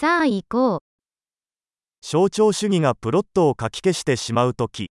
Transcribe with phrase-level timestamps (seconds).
[0.00, 0.80] さあ行こう。
[2.00, 4.90] 象徴主義がプロットを書き消してしまうとき、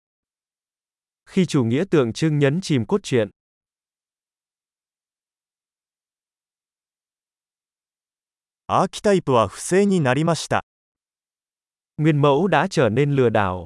[1.25, 3.29] Khi chủ nghĩa tượng trưng nhấn chìm cốt truyện,
[8.67, 10.63] アーキタイプは不正になりました。
[11.97, 13.65] nguyên mẫu đã trở nên lừa đảo.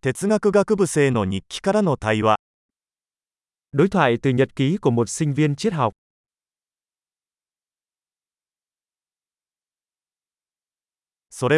[0.00, 2.36] 哲学学部生の日記からの対話。
[3.72, 5.92] Đối thoại từ nhật ký của một sinh viên triết học.
[11.30, 11.56] Sore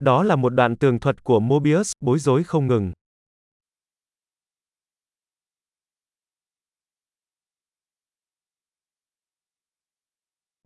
[0.00, 2.92] Đó là một đoạn tường thuật của Mobius, bối rối không ngừng.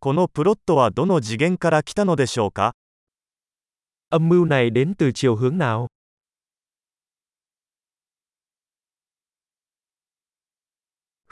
[0.00, 0.58] Kono plot?
[4.08, 5.88] Âm mưu này đến từ chiều hướng nào?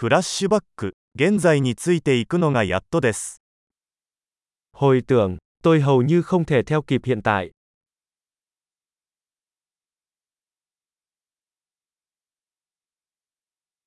[0.01, 3.41] フラッシュバック、現在についていくのがやっとです。
[4.73, 7.51] Hồi tưởng, tôi hầu như không thể theo kịp hiện tại.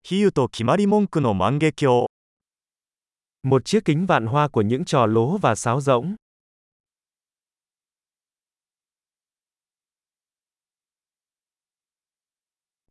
[0.03, 2.07] 比喩と決まり文句の万華鏡。
[3.43, 6.17] Một chiếc kính vạn hoa của những trò lố và sáo rỗng.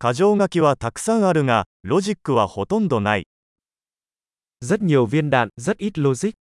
[0.05, 3.27] 箇条書きはたくさんあるが、ロジックはほとんどない。
[4.61, 6.35] Rất nhiều viên đạn, rất ít logic.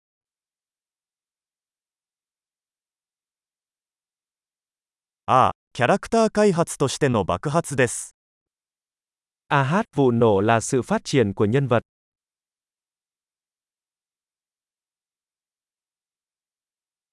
[5.28, 8.16] ああ、キャラクター開発としての爆発です。
[9.48, 11.84] À hát, vụ nổ là sự phát triển của nhân vật.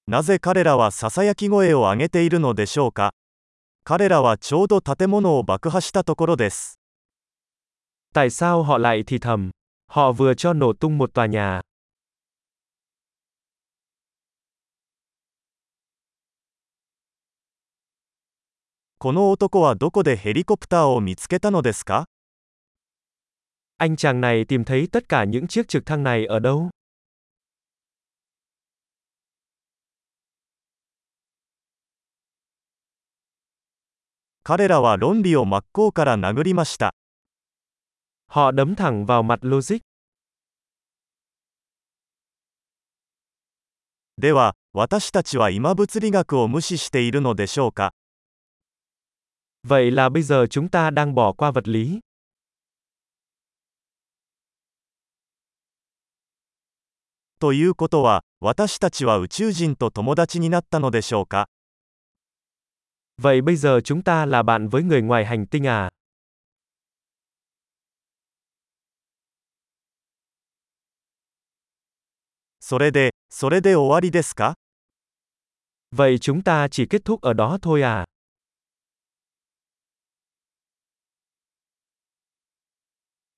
[0.07, 3.13] なぜ彼らはささやき声を上げているのでしょうか
[3.84, 6.78] 彼らはちょうど建物を爆破したところです。
[8.14, 9.50] Tại sao họ lại thì thầm?
[9.90, 11.60] Họ vừa cho nổ tung một tòa nhà.
[18.98, 22.06] この男はどこでヘリコプターを見つけたのですか
[23.76, 26.70] Anh chàng này tìm thấy tất cả những chiếc trực thăng này ở đâu?
[34.49, 36.95] 彼らは論理を真っ向から殴りました。
[38.31, 39.81] Họ đấm thẳng vào mặt logic.
[44.17, 47.93] では、私たちは今物理学を無視しているのでしょうか
[49.67, 51.99] ？Vậy là bây giờ chúng ta đang bỏ qua vật lý.
[57.39, 61.49] ということは、私たちは宇宙人と友達になったのでしょうか？
[63.21, 65.89] Vậy bây giờ chúng ta là bạn với người ngoài hành tinh à?
[75.91, 78.05] Vậy chúng ta chỉ kết thúc ở đó thôi à?